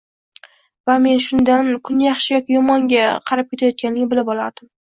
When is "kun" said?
1.89-2.01